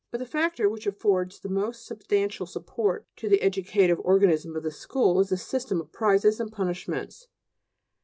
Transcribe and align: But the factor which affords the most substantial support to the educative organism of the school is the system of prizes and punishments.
But 0.09 0.17
the 0.19 0.25
factor 0.25 0.67
which 0.67 0.87
affords 0.87 1.39
the 1.39 1.47
most 1.47 1.85
substantial 1.85 2.47
support 2.47 3.05
to 3.17 3.29
the 3.29 3.43
educative 3.43 3.99
organism 4.03 4.55
of 4.55 4.63
the 4.63 4.71
school 4.71 5.19
is 5.19 5.29
the 5.29 5.37
system 5.37 5.79
of 5.79 5.91
prizes 5.91 6.39
and 6.39 6.51
punishments. 6.51 7.27